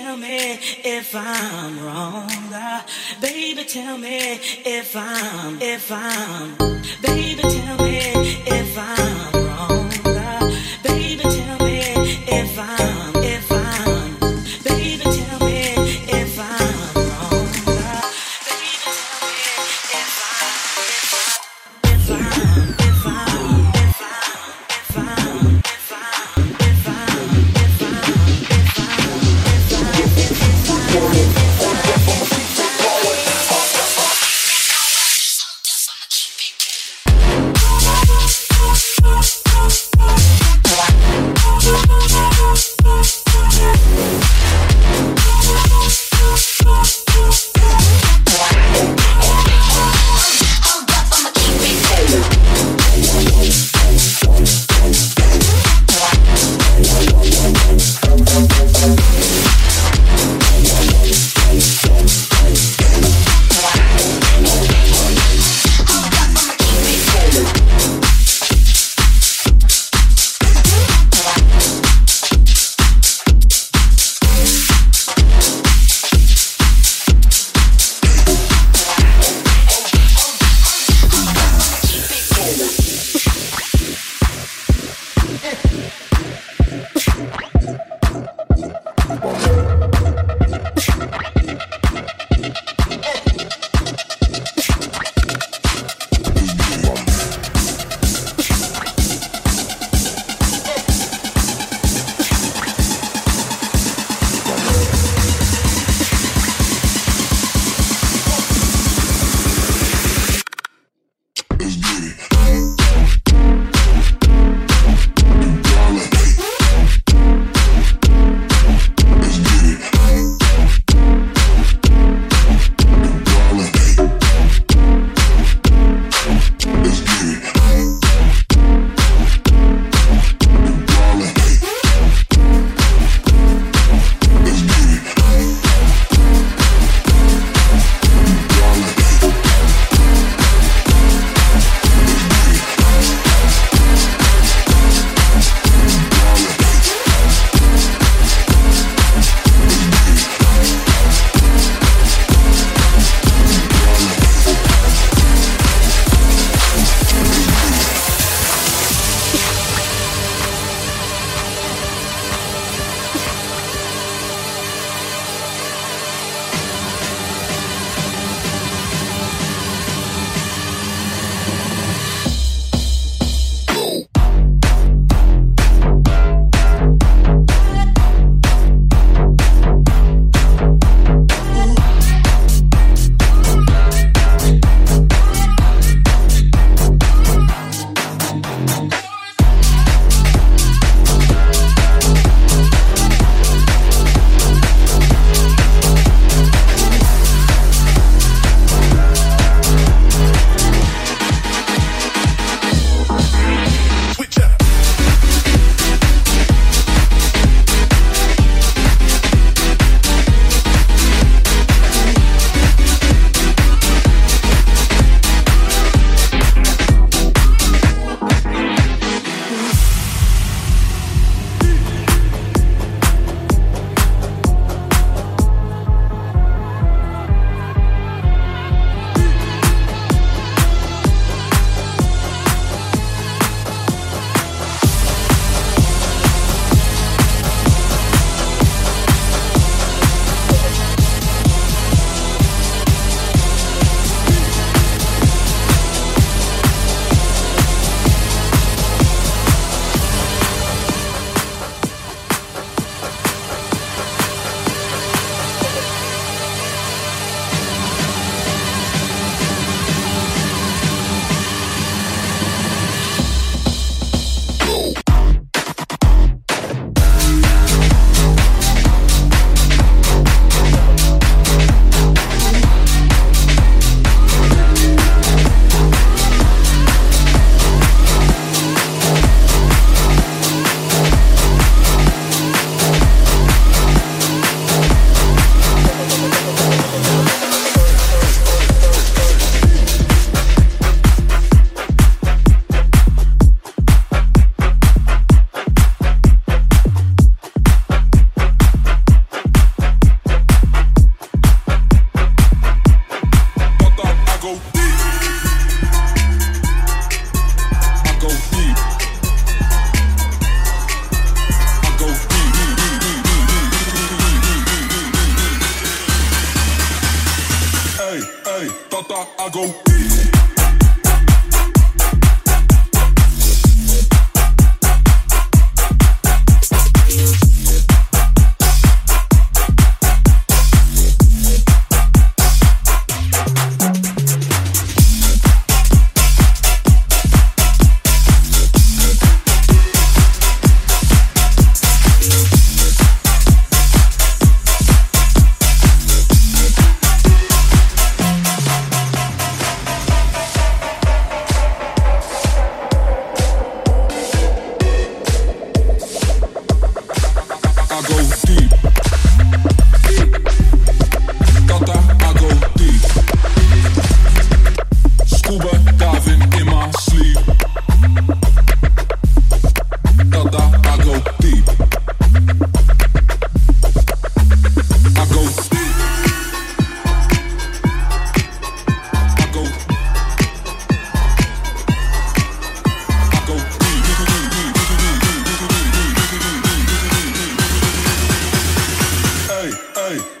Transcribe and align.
tell 0.00 0.16
me 0.16 0.58
if 0.84 1.14
I'm 1.14 1.80
wrong. 1.84 2.28
Ah. 2.52 2.84
Baby, 3.20 3.64
tell 3.64 3.96
me 3.96 4.38
if 4.64 4.94
I'm, 4.94 5.58
if 5.60 5.90
I'm. 5.90 6.56
Baby, 7.02 7.42
tell 7.42 7.78
me 7.78 8.00
if 8.46 8.78
I'm. 8.78 9.35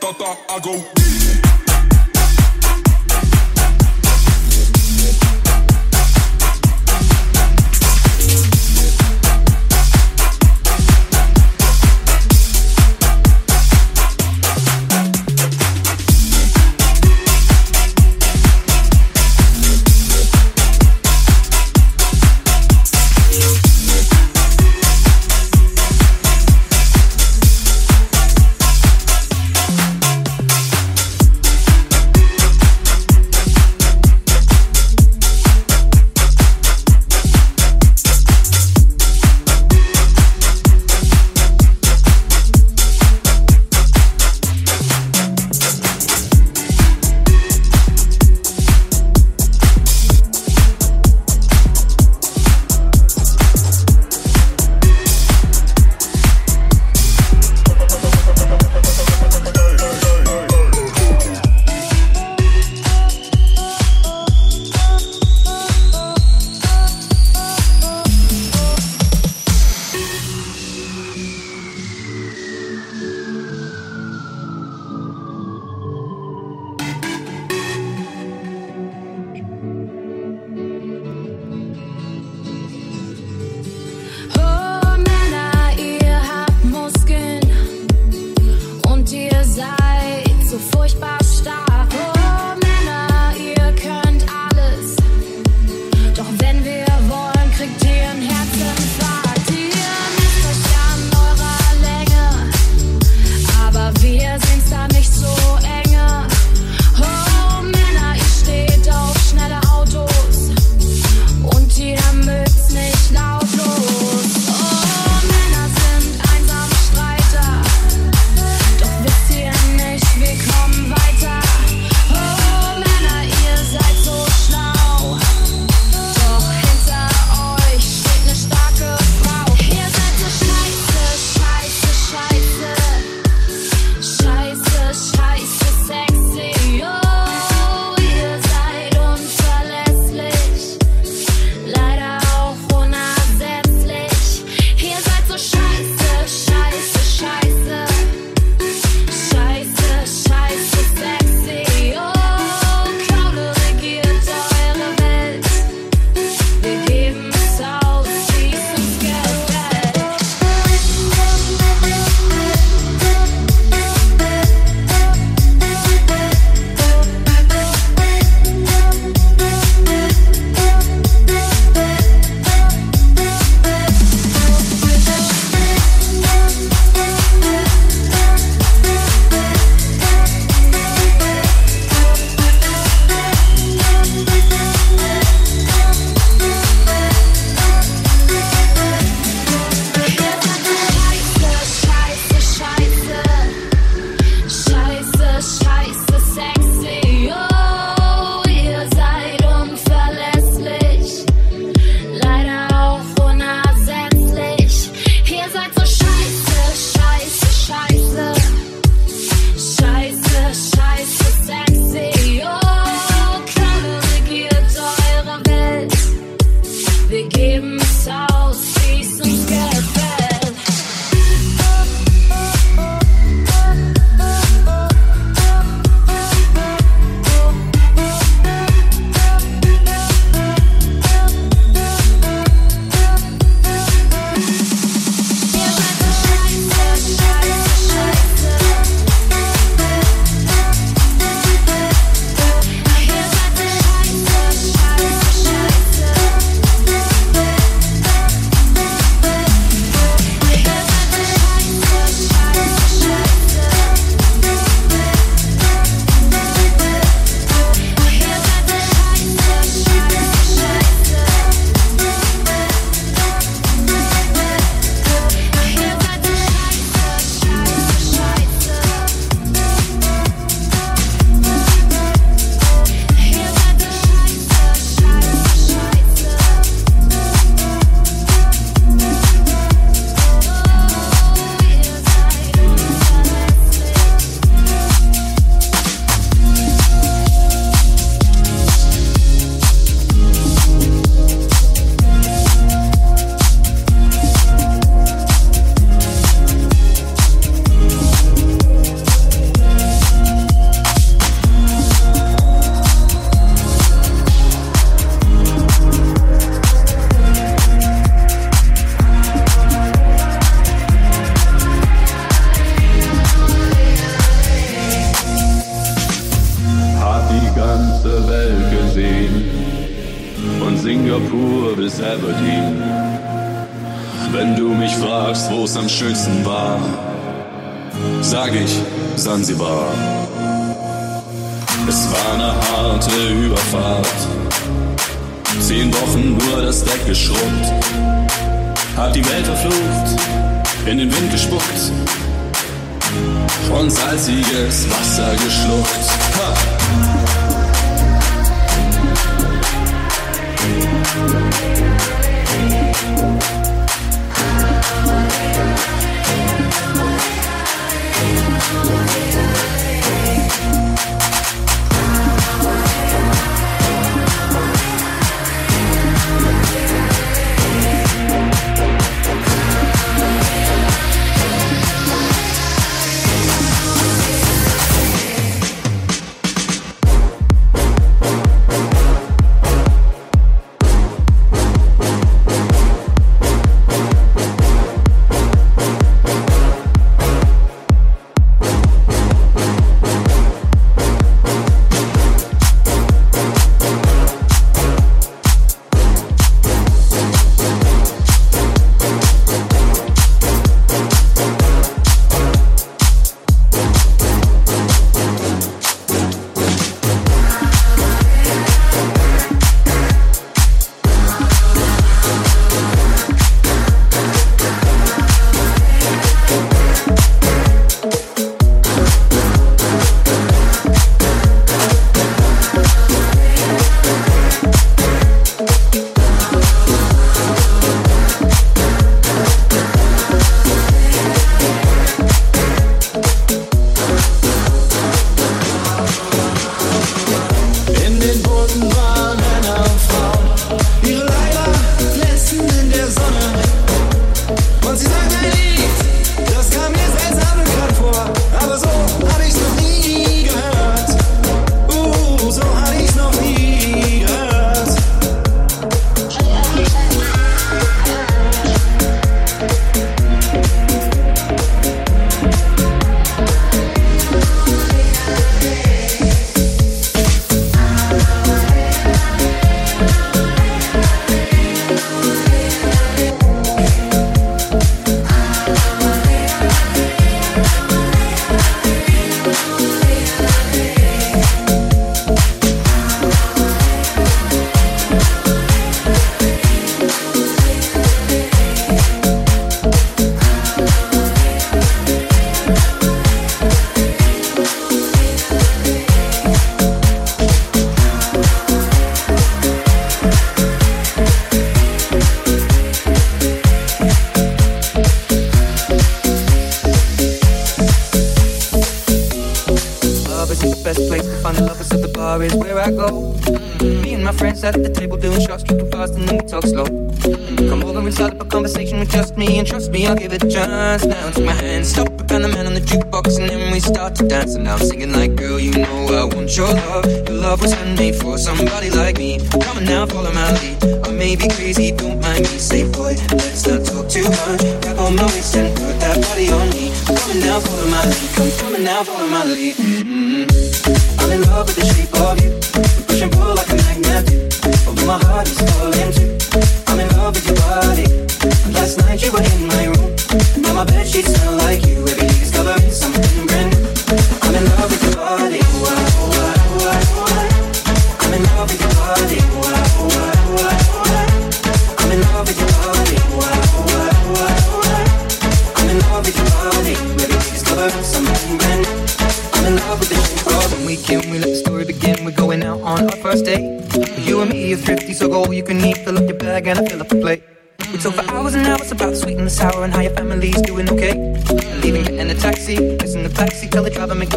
Hey, 0.06 0.12
Tata, 0.12 0.36
I 0.48 0.60
go 0.60 1.45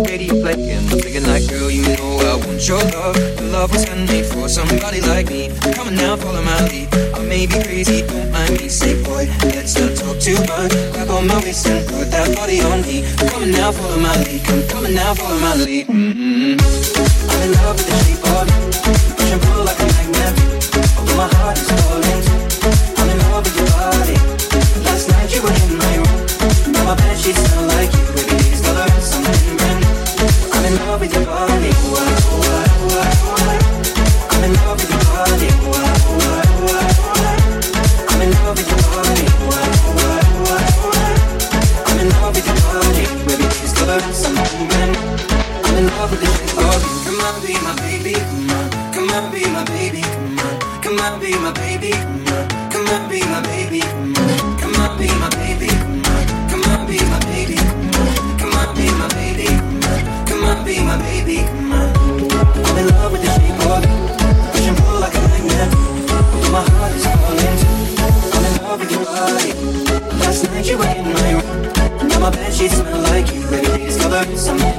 Radio 0.10 0.42
playing. 0.42 0.90
Thinking 0.90 1.28
like, 1.30 1.46
girl, 1.48 1.70
you 1.70 1.86
know 1.94 2.18
I 2.26 2.34
want 2.42 2.66
your 2.68 2.82
love. 2.82 3.14
Your 3.14 3.50
love 3.54 3.70
was 3.70 3.84
handmade 3.86 4.26
for 4.26 4.50
somebody 4.50 5.02
like 5.02 5.30
me. 5.30 5.54
Come 5.76 5.90
on 5.90 5.96
now, 5.96 6.18
follow 6.18 6.42
my 6.42 6.66
lead. 6.66 6.90
I 7.14 7.22
may 7.30 7.46
be 7.46 7.54
crazy, 7.62 8.02
don't 8.02 8.32
mind 8.32 8.58
me. 8.58 8.70
Say, 8.70 8.98
boy, 9.04 9.30
let's 9.54 9.78
not 9.78 9.94
talk 9.94 10.18
too 10.18 10.34
much. 10.50 10.74
Grab 10.94 11.14
on 11.14 11.28
my 11.28 11.38
waist 11.46 11.68
and 11.68 11.86
put 11.86 12.10
that 12.10 12.26
body 12.36 12.58
on 12.62 12.82
me. 12.82 13.06
Come 13.30 13.44
on 13.44 13.52
now, 13.52 13.72
follow 13.72 14.00
my 14.02 14.18
lead. 14.26 14.42
Come, 14.46 14.64
come 14.68 14.86
on 14.86 14.96
now, 14.96 15.14
follow 15.14 15.40
my 15.46 15.54
lead. 15.62 15.86
Mm-hmm. 15.86 16.58
I'm 17.30 17.42
in 17.46 17.52
love 17.62 17.78
with 17.78 17.86
the 17.86 17.98
shape 18.02 18.26
of 18.34 18.50
you. 18.50 18.66
Push 19.14 19.30
and 19.30 19.42
pull 19.46 19.62
like 19.62 19.78
a 19.78 19.88
magnet. 19.94 20.34
Although 20.98 21.18
my 21.22 21.30
heart 21.38 21.54
is 21.62 21.70
falling. 21.70 22.26
I'm 22.98 23.10
in 23.14 23.18
love 23.30 23.46
with 23.46 23.58
your 23.62 23.70
body. 23.78 24.18
Last 24.90 25.06
night 25.14 25.30
you 25.30 25.46
were 25.46 25.54
in 25.54 25.78
my 25.78 25.94
room. 26.02 26.74
Now 26.74 26.84
my 26.90 26.96
bed 26.98 27.14
sheets 27.14 27.46
smell 27.46 27.69
Sheets 72.60 72.76
smell 72.76 73.02
like 73.04 73.34
you. 73.34 73.50
Baby, 73.50 73.86
discover 73.86 74.36
something 74.36 74.58
brand 74.60 74.76
new. 74.76 74.79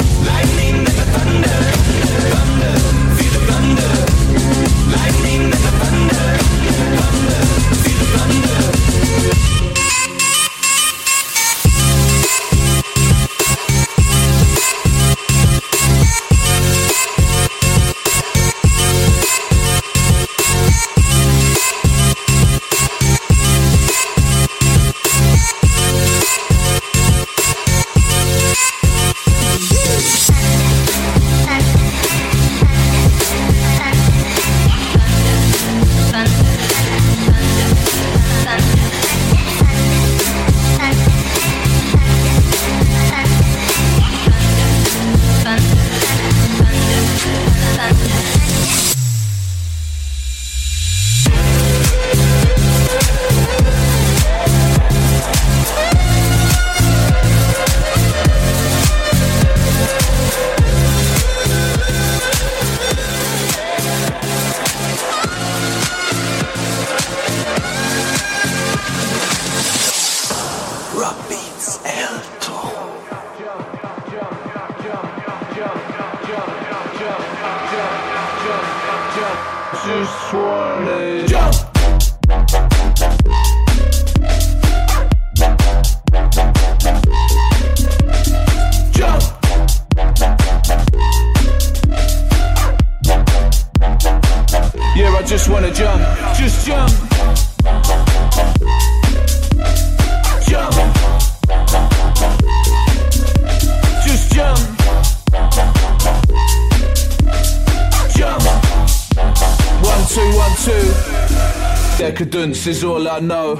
I 113.11 113.19
know. 113.19 113.57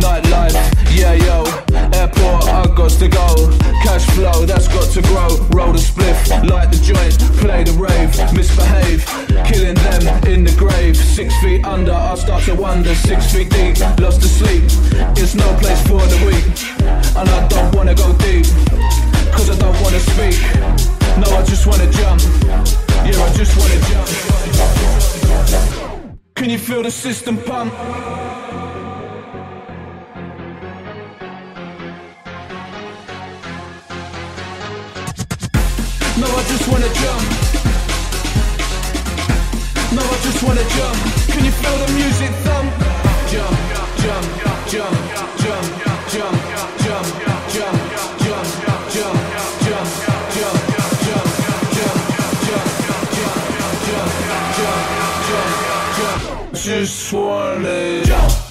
Nightlife, 0.00 0.56
yeah, 0.96 1.12
yo. 1.12 1.44
Airport, 1.92 2.48
I 2.48 2.64
got 2.74 2.90
to 2.92 3.08
go. 3.08 3.28
Cash 3.84 4.06
flow, 4.16 4.46
that's 4.46 4.68
got 4.68 4.88
to 4.94 5.02
grow. 5.02 5.36
Roll 5.52 5.72
the 5.74 5.78
spliff, 5.78 6.48
light 6.48 6.72
the 6.72 6.78
joint, 6.80 7.20
play 7.36 7.62
the 7.62 7.72
rave, 7.72 8.16
misbehave. 8.32 9.04
Killing 9.44 9.74
them 9.74 10.24
in 10.24 10.44
the 10.44 10.54
grave. 10.56 10.96
Six 10.96 11.36
feet 11.42 11.66
under, 11.66 11.92
I 11.92 12.14
start 12.14 12.44
to 12.44 12.54
wonder. 12.54 12.94
Six 12.94 13.30
feet 13.30 13.50
deep, 13.50 13.78
lost 14.00 14.22
to 14.22 14.28
sleep. 14.28 14.64
It's 15.20 15.34
no 15.34 15.54
place 15.60 15.82
for 15.86 16.00
the 16.00 16.16
weak. 16.24 16.46
And 17.20 17.28
I 17.28 17.46
don't 17.48 17.74
wanna 17.76 17.94
go 17.94 18.16
deep, 18.16 18.46
cause 19.36 19.50
I 19.50 19.56
don't 19.60 19.78
wanna 19.84 20.00
speak. 20.00 20.40
No, 21.20 21.36
I 21.36 21.44
just 21.44 21.66
wanna 21.66 21.92
jump. 21.92 22.22
Yeah, 23.04 23.20
I 23.20 23.28
just 23.36 23.58
wanna 23.60 23.78
jump. 23.92 24.08
Can 26.34 26.48
you 26.48 26.58
feel 26.58 26.82
the 26.82 26.90
system 26.90 27.36
pump? 27.36 27.74
No, 36.18 36.26
I 36.26 36.42
just 36.48 36.66
wanna 36.66 36.88
jump. 36.94 37.22
No, 39.92 40.00
I 40.00 40.16
just 40.24 40.42
wanna 40.42 40.64
jump. 40.76 40.96
Can 41.28 41.44
you 41.44 41.52
feel 41.52 41.76
the 41.76 41.92
music 41.92 42.30
thump? 42.40 42.72
Jump, 43.28 43.52
jump, 44.00 44.24
jump, 44.40 44.56
jump, 44.72 44.96
jump, 45.42 45.66
jump, 46.16 46.36
jump, 46.80 47.06
jump, 47.52 47.76
jump, 47.76 47.76
jump, 48.16 48.48
jump, 48.96 49.20
jump, 49.66 50.46
jump, 50.46 50.46
jump, 50.46 50.76
Just 51.66 52.00
wanna 54.48 54.80
jump. 55.16 55.56
Jump 55.96 56.54
Just 56.54 57.08
swirl 57.08 57.66
it 57.66 58.06
jump. 58.06 58.45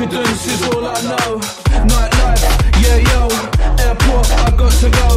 Decadence 0.00 0.46
is 0.46 0.62
all 0.72 0.80
I 0.80 0.96
know. 1.04 1.36
Nightlife, 1.84 2.40
yeah, 2.80 3.04
yo. 3.04 3.28
Airport, 3.84 4.32
I 4.32 4.50
got 4.56 4.72
to 4.80 4.88
go. 4.88 5.08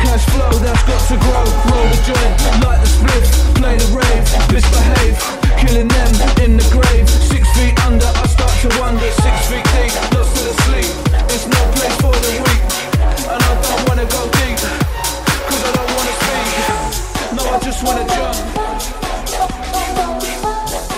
Cash 0.00 0.24
flow, 0.32 0.48
that's 0.64 0.80
got 0.88 1.02
to 1.12 1.16
grow. 1.20 1.44
Roll 1.68 1.84
the 1.92 2.00
joint, 2.08 2.64
light 2.64 2.80
the 2.80 2.88
split, 2.88 3.24
play 3.60 3.76
the 3.76 3.84
rave, 3.92 4.24
misbehave. 4.48 5.20
Killing 5.60 5.88
them 5.92 6.12
in 6.40 6.56
the 6.56 6.64
grave. 6.72 7.04
Six 7.28 7.44
feet 7.52 7.76
under, 7.84 8.08
I 8.08 8.24
start 8.32 8.56
to 8.64 8.72
wonder. 8.80 9.12
Six 9.20 9.36
feet 9.52 9.66
deep, 9.76 9.92
lost 10.16 10.32
to 10.32 10.42
the 10.48 10.56
sleep. 10.64 10.88
It's 11.36 11.44
no 11.44 11.60
place 11.76 11.96
for 12.00 12.16
the 12.16 12.32
weak. 12.40 12.64
And 13.28 13.44
I 13.44 13.52
don't 13.60 13.82
wanna 13.92 14.08
go 14.08 14.24
deep, 14.40 14.56
cause 14.56 15.62
I 15.68 15.70
don't 15.76 15.92
wanna 15.92 16.16
speak. 16.16 16.48
No, 17.36 17.44
I 17.44 17.58
just 17.60 17.84
wanna 17.84 18.08
jump. 18.08 18.40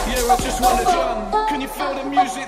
Yeah, 0.07 0.31
I 0.31 0.37
just 0.39 0.63
wanna 0.63 0.85
jump. 0.87 1.49
Can 1.51 1.61
you 1.61 1.69
feel 1.69 1.93
the 1.93 2.05
music 2.09 2.47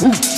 Ooh. 0.00 0.37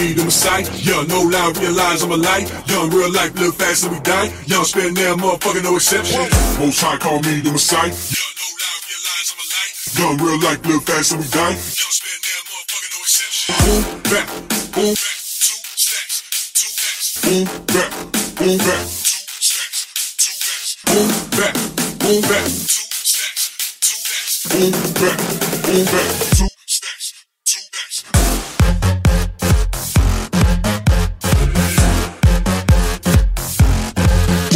Me 0.00 0.14
the 0.14 0.24
Messiah. 0.24 0.64
Young, 0.80 1.08
no 1.08 1.20
lie, 1.28 1.52
realize 1.60 2.00
I'm 2.02 2.12
a 2.12 2.16
light. 2.16 2.48
Young, 2.72 2.88
real 2.88 3.12
life, 3.12 3.36
live 3.36 3.54
fast 3.54 3.84
and 3.84 3.92
we 3.92 4.00
die. 4.00 4.32
Young, 4.48 4.64
spend 4.64 4.96
there, 4.96 5.12
motherfucker, 5.12 5.62
no 5.62 5.76
exception. 5.76 6.24
Most 6.56 6.80
high 6.80 6.96
call 6.96 7.20
me 7.20 7.44
the 7.44 7.52
Messiah. 7.52 7.92
Young, 7.92 8.32
no 8.40 8.48
lie, 8.64 8.80
realize 8.88 9.28
I'm 9.28 9.44
a 9.44 9.52
light. 9.52 9.76
Young, 10.00 10.16
real 10.24 10.40
life, 10.40 10.64
live 10.64 10.84
fast 10.88 11.12
and 11.12 11.20
we 11.20 11.28
die. 11.28 11.52
Young, 11.52 11.92
spend 11.92 12.16
there, 12.24 12.40
motherfucker, 12.48 12.88
no 12.96 13.04
exception. 13.04 13.52
Boom, 13.60 13.84
back, 14.08 14.24
boom, 14.72 14.96
back, 14.96 15.20
two 15.36 15.60
stacks, 15.76 16.16
two 16.56 16.72
backs. 16.80 17.20
Boom, 17.20 17.44
back, 17.68 17.92
boom, 18.40 18.56
back, 18.56 18.84
two 19.04 19.20
stacks, 19.36 19.84
two 20.16 20.32
backs. 20.40 20.80
Boom, 20.88 21.12
back, 21.36 21.52
boom, 22.00 22.24
back, 22.24 22.48
two 22.48 22.88
stacks, 23.04 23.52
two 23.84 24.00
backs. 24.08 24.48
Boom, 24.48 24.72
back, 24.96 25.20
boom, 25.60 25.84
back, 25.92 26.08
two 26.40 26.48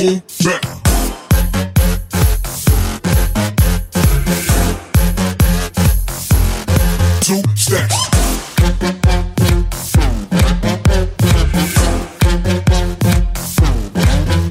back. 0.05 0.20
Two 7.22 7.42
stacks. 7.57 8.11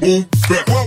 Boom, 0.00 0.26
back. 0.48 0.83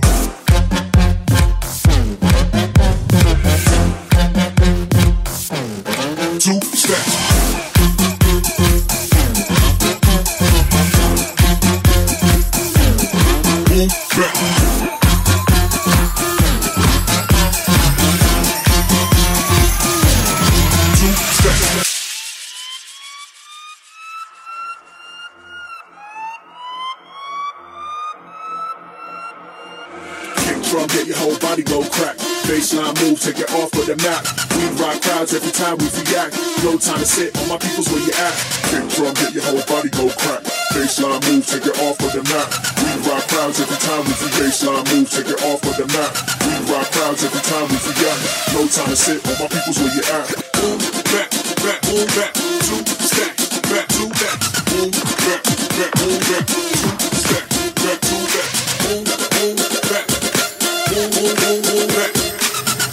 Bassline 32.68 33.00
move, 33.00 33.16
take 33.16 33.40
it 33.40 33.48
off 33.56 33.72
of 33.80 33.88
the 33.88 33.96
map. 34.04 34.28
We 34.52 34.68
rock 34.76 35.00
crowds 35.00 35.32
every 35.32 35.56
time 35.56 35.80
we 35.80 35.88
react. 36.04 36.36
No 36.68 36.76
time 36.76 37.00
to 37.00 37.08
sit 37.08 37.32
on 37.40 37.48
my 37.48 37.56
people's 37.56 37.88
where 37.88 38.04
you 38.04 38.12
at. 38.12 38.36
Kick 38.68 38.84
drum, 38.92 39.16
get 39.16 39.32
your 39.32 39.48
whole 39.48 39.64
body 39.72 39.88
go 39.88 40.12
crack. 40.12 40.44
Bassline 40.76 41.24
move, 41.32 41.48
take 41.48 41.64
it 41.64 41.80
off 41.80 41.96
of 42.04 42.12
the 42.12 42.28
map. 42.28 42.52
We 42.84 42.92
rock 43.08 43.24
crowds 43.32 43.64
every 43.64 43.80
time 43.80 44.04
we 44.04 44.12
free 44.20 44.36
bassline 44.36 44.84
move, 44.92 45.08
take 45.08 45.32
it 45.32 45.40
off 45.48 45.64
of 45.64 45.80
the 45.80 45.88
map. 45.96 46.12
We 46.44 46.52
rock 46.68 46.92
crowds 46.92 47.24
every 47.24 47.40
time 47.48 47.72
we 47.72 47.80
react. 47.88 48.24
No 48.52 48.60
time 48.68 48.92
to 48.92 49.00
sit 49.00 49.24
on 49.24 49.36
my 49.40 49.48
people's 49.48 49.80
where 49.80 49.94
you 49.96 50.04
at. 50.12 50.28
Boom, 50.60 50.76
back, 51.08 51.32
back, 51.64 51.80
boom, 51.88 52.04
back, 52.20 52.36
two 52.68 52.84
stack, 53.00 53.32
back, 53.72 53.88
two 53.96 54.12
back, 54.12 54.36
boom, 54.76 54.92
back, 54.92 55.40
back, 55.72 55.92
boom, 56.04 56.20
back, 56.20 56.44
two 56.52 56.68
stack, 57.16 57.48
back, 57.80 57.98
two 58.04 58.20
back, 58.28 58.48
boom, 58.84 59.08
boom, 59.08 59.56
back, 59.56 60.04
boom, 60.04 61.08
boom, 61.16 61.32
boom, 61.32 61.64
boom, 61.64 62.27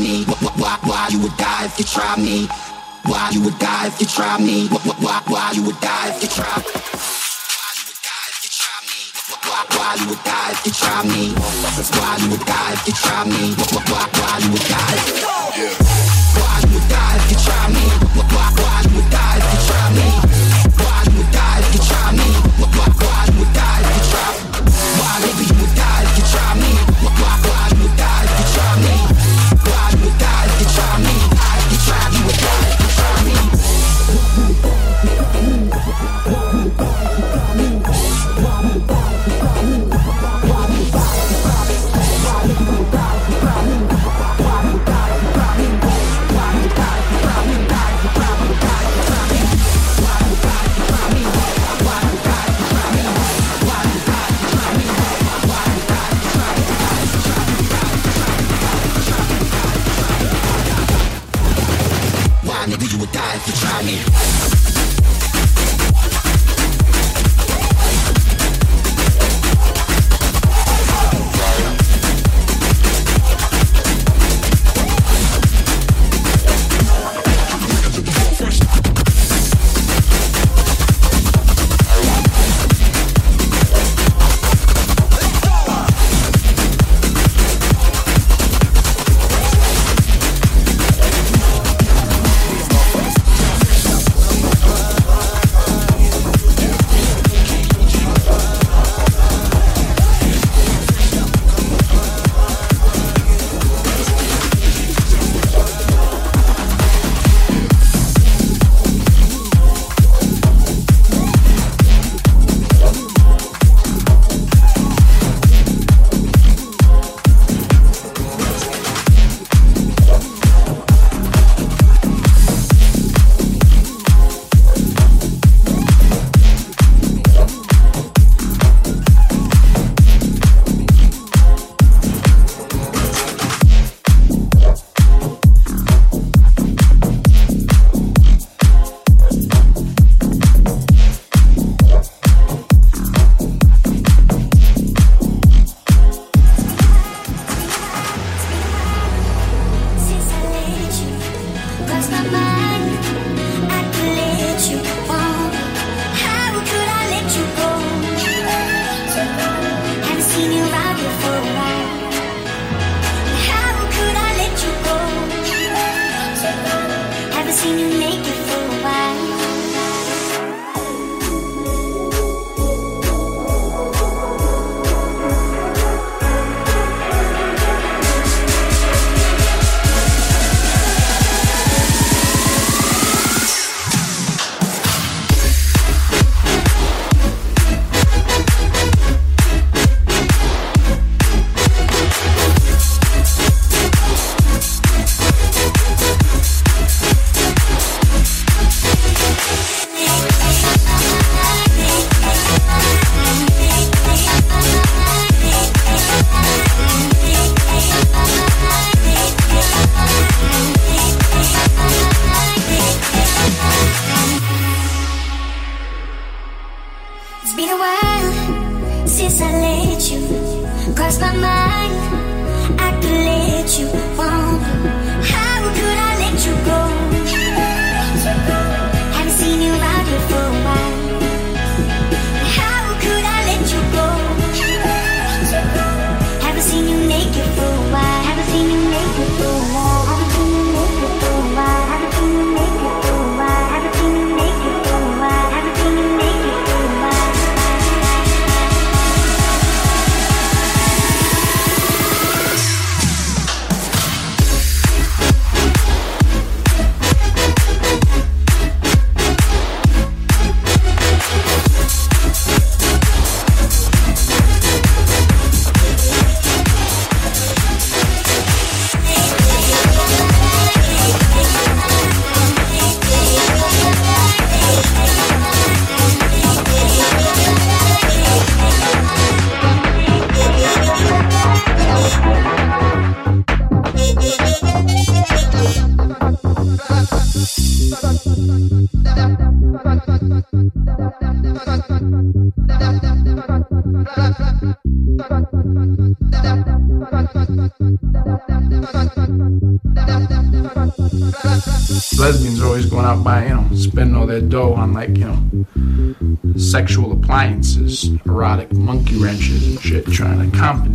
me? 0.00 0.24
Why, 0.24 0.52
why, 0.56 0.78
why 0.82 1.08
you 1.10 1.20
would 1.20 1.36
die 1.36 1.66
if 1.66 1.78
you 1.78 1.84
try 1.84 2.16
me? 2.16 2.46
Why 3.04 3.30
you 3.32 3.42
would 3.44 3.58
die 3.58 3.88
if 3.88 4.00
you 4.00 4.06
try 4.06 4.38
me? 4.38 4.68
Why, 4.68 4.94
why, 5.00 5.22
why 5.26 5.52
you 5.52 5.62
would 5.64 5.80
die 5.80 6.08
if 6.08 6.22
you 6.22 6.28
try? 6.28 6.56
me? 6.56 6.64
Why 9.76 9.94
you 9.98 10.08
would 10.08 10.22
die 10.24 10.50
if 10.52 10.66
you 10.66 10.72
try 10.72 11.02
me? 11.04 11.34
Why 11.98 12.16
you 12.20 12.30
would 12.30 12.46
die 12.46 12.72
if 12.72 12.86
you 12.86 12.94
try 12.94 13.24
me? 13.24 13.54
Why 13.90 14.38
you 14.42 14.50
would 14.52 14.66
die? 14.68 15.00
Yeah. 15.56 15.79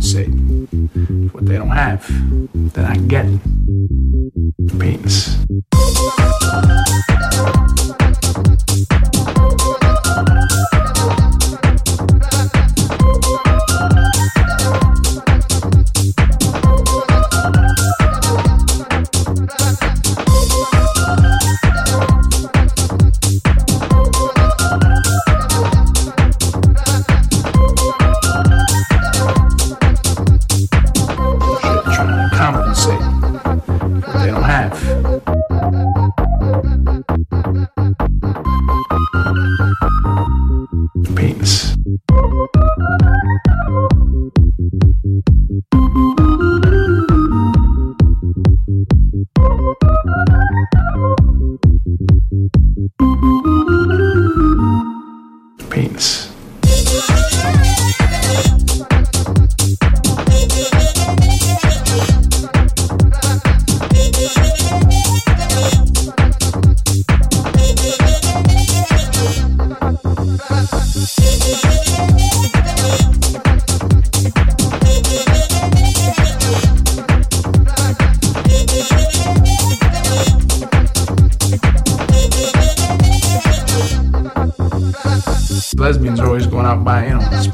Compensate 0.06 0.28
for 1.30 1.36
what 1.36 1.46
they 1.46 1.56
don't 1.56 1.68
have. 1.68 2.06
They're 2.72 2.84
not 2.84 3.08
getting. 3.08 3.40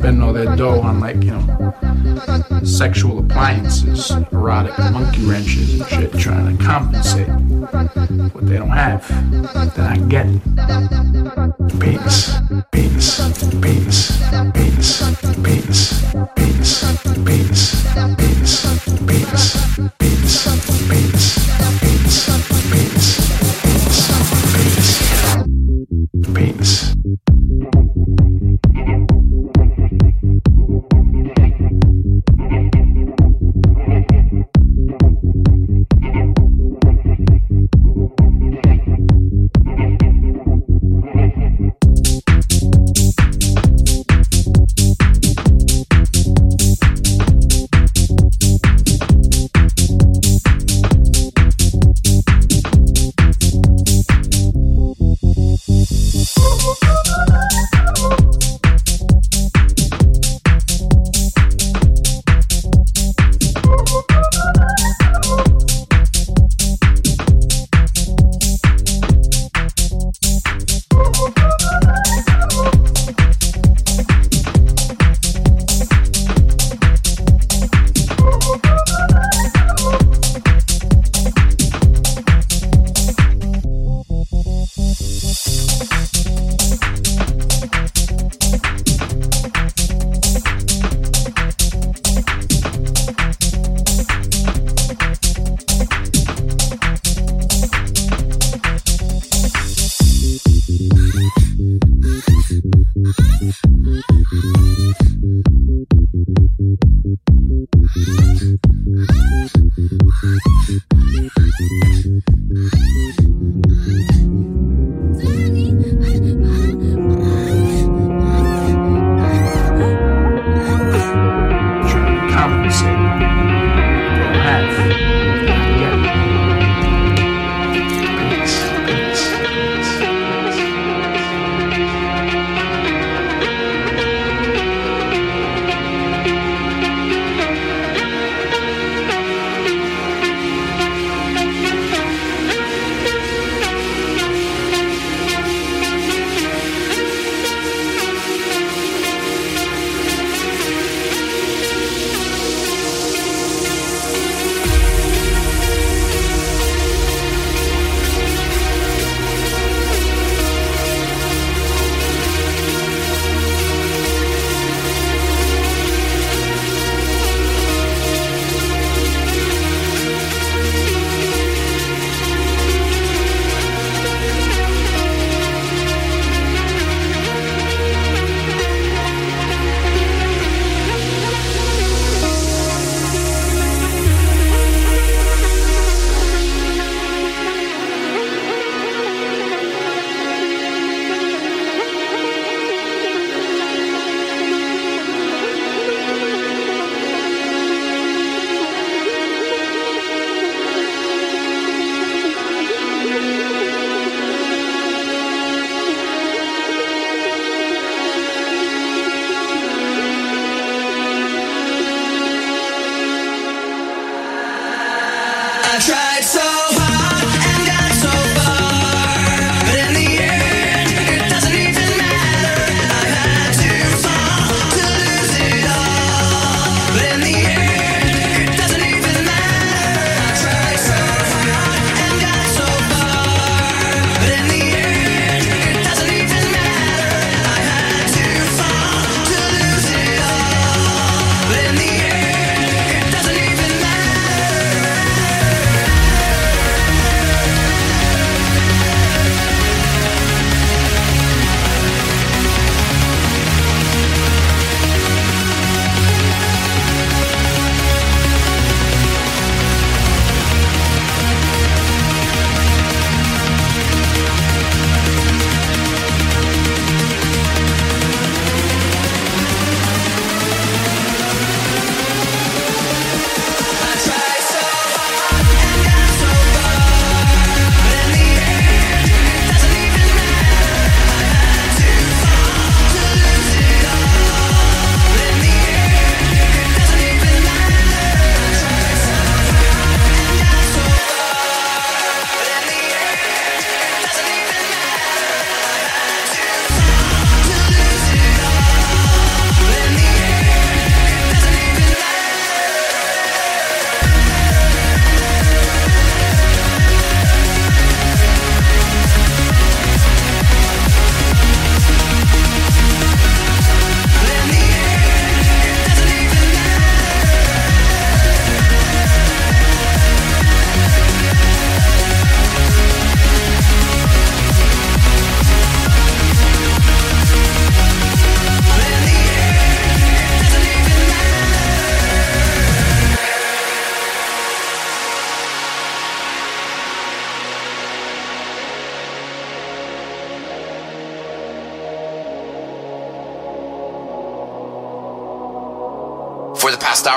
Spending 0.02 0.20
all 0.20 0.32
their 0.32 0.56
dough 0.56 0.80
on 0.80 0.98
like, 0.98 1.22
you 1.22 1.30
know, 1.30 2.60
sexual 2.64 3.20
appliances, 3.20 4.10
erotic 4.32 4.76
monkey 4.90 5.24
wrenches 5.24 5.80
and 5.80 5.88
shit, 5.88 6.12
trying 6.18 6.58
to 6.58 6.64
compensate 6.64 7.28
what 8.34 8.44
they 8.44 8.56
don't 8.58 8.68
have. 8.70 9.06
They're 9.76 9.94
not 9.94 10.08
getting. 10.08 10.40
Penis, 11.78 12.34
penis, 12.72 13.30
penis, 13.52 13.60
penis, 13.60 14.10
penis, 14.52 15.02
penis, 15.40 16.02
penis, 16.34 16.82
penis, 17.14 17.62
penis, 18.02 18.26
penis, 18.26 19.46
penis, 20.88 20.90
penis, 20.90 21.22
penis, 24.32 24.88
penis, 25.94 26.34
penis. 26.34 26.91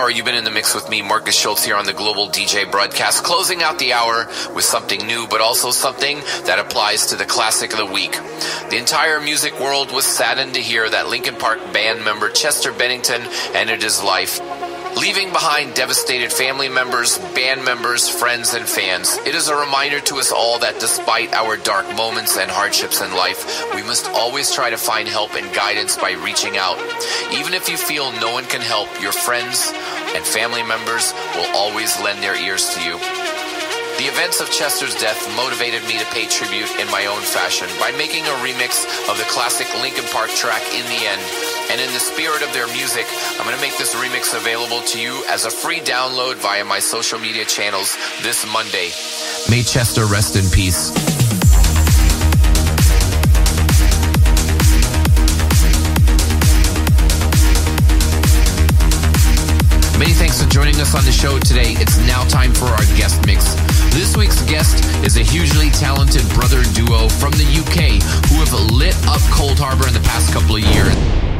Hour, 0.05 0.11
you've 0.11 0.23
been 0.23 0.35
in 0.35 0.43
the 0.43 0.51
mix 0.51 0.75
with 0.75 0.87
me, 0.87 1.01
Markus 1.01 1.35
Schulz, 1.35 1.63
here 1.63 1.75
on 1.75 1.87
the 1.87 1.93
Global 1.93 2.27
DJ 2.27 2.69
broadcast, 2.69 3.23
closing 3.23 3.63
out 3.63 3.79
the 3.79 3.93
hour 3.93 4.27
with 4.53 4.63
something 4.63 5.07
new, 5.07 5.25
but 5.25 5.41
also 5.41 5.71
something 5.71 6.19
that 6.43 6.59
applies 6.59 7.07
to 7.07 7.15
the 7.15 7.25
classic 7.25 7.71
of 7.71 7.79
the 7.79 7.87
week. 7.87 8.11
The 8.69 8.77
entire 8.77 9.19
music 9.19 9.59
world 9.59 9.91
was 9.91 10.05
saddened 10.05 10.53
to 10.53 10.61
hear 10.61 10.87
that 10.87 11.09
Linkin 11.09 11.37
Park 11.37 11.57
band 11.73 12.05
member 12.05 12.29
Chester 12.29 12.71
Bennington 12.71 13.23
ended 13.55 13.81
his 13.81 14.03
life. 14.03 14.39
Leaving 14.97 15.29
behind 15.31 15.73
devastated 15.73 16.31
family 16.31 16.69
members, 16.69 17.17
band 17.35 17.65
members, 17.65 18.07
friends, 18.07 18.53
and 18.53 18.65
fans, 18.65 19.17
it 19.25 19.35
is 19.35 19.49
a 19.49 19.55
reminder 19.55 19.99
to 19.99 20.15
us 20.15 20.31
all 20.31 20.57
that 20.59 20.79
despite 20.79 21.33
our 21.33 21.57
dark 21.57 21.85
moments 21.95 22.37
and 22.37 22.49
hardships 22.49 23.01
in 23.01 23.13
life, 23.13 23.65
we 23.75 23.83
must 23.83 24.07
always 24.11 24.53
try 24.53 24.69
to 24.69 24.77
find 24.77 25.07
help 25.07 25.35
and 25.35 25.53
guidance 25.53 25.97
by 25.97 26.11
reaching 26.11 26.57
out. 26.57 26.79
Even 27.33 27.53
if 27.53 27.67
you 27.67 27.75
feel 27.75 28.09
no 28.13 28.31
one 28.31 28.45
can 28.45 28.61
help, 28.61 28.87
your 29.01 29.11
friends 29.11 29.69
and 30.15 30.23
family 30.23 30.63
members 30.63 31.13
will 31.35 31.53
always 31.53 31.99
lend 31.99 32.23
their 32.23 32.35
ears 32.35 32.73
to 32.73 32.81
you. 32.81 33.34
The 33.97 34.11
events 34.11 34.41
of 34.41 34.51
Chester's 34.51 34.93
death 34.95 35.25
motivated 35.37 35.81
me 35.83 35.97
to 35.99 36.05
pay 36.07 36.27
tribute 36.27 36.69
in 36.81 36.91
my 36.91 37.05
own 37.05 37.21
fashion 37.21 37.69
by 37.79 37.91
making 37.91 38.25
a 38.25 38.35
remix 38.43 38.83
of 39.09 39.17
the 39.17 39.23
classic 39.23 39.73
Linkin 39.81 40.03
Park 40.11 40.29
track 40.31 40.61
In 40.73 40.83
the 40.87 41.07
End. 41.07 41.21
And 41.71 41.79
in 41.79 41.87
the 41.93 41.99
spirit 42.01 42.41
of 42.43 42.51
their 42.51 42.67
music, 42.67 43.05
I'm 43.39 43.45
going 43.45 43.55
to 43.55 43.61
make 43.61 43.77
this 43.77 43.95
remix 43.95 44.35
available 44.35 44.81
to 44.87 44.99
you 44.99 45.23
as 45.29 45.45
a 45.45 45.49
free 45.49 45.79
download 45.79 46.35
via 46.35 46.65
my 46.65 46.79
social 46.79 47.19
media 47.19 47.45
channels 47.45 47.95
this 48.21 48.45
Monday. 48.45 48.91
May 49.49 49.63
Chester 49.63 50.05
rest 50.05 50.35
in 50.35 50.49
peace. 50.51 51.14
Many 59.97 60.11
thanks 60.11 60.43
for 60.43 60.49
joining 60.49 60.75
us 60.81 60.93
on 60.93 61.05
the 61.05 61.11
show 61.11 61.39
today. 61.39 61.71
It's 61.79 61.97
now 61.99 62.25
time 62.25 62.53
for 62.53 62.65
our 62.65 62.85
guest 62.97 63.25
mix. 63.25 63.53
This 63.95 64.17
week's 64.17 64.41
guest 64.41 64.83
is 65.05 65.15
a 65.15 65.21
hugely 65.21 65.69
talented 65.69 66.27
brother 66.33 66.63
duo 66.73 67.07
from 67.07 67.31
the 67.31 67.47
UK 67.47 68.03
who 68.27 68.35
have 68.43 68.51
lit 68.73 68.95
up 69.07 69.21
Coldharbour 69.31 69.87
in 69.87 69.93
the 69.93 70.01
past 70.01 70.33
couple 70.33 70.57
of 70.57 70.63
years. 70.63 71.34